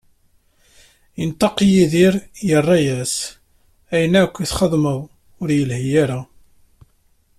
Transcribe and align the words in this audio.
Inṭeq 1.23 1.57
Yidir, 1.71 2.13
irra-as: 2.51 3.15
Ayen 3.93 4.13
akka 4.21 4.39
i 4.41 4.45
txeddmeḍ, 4.51 4.99
ur 5.41 5.47
ilhi 5.59 5.91
ara. 6.03 6.19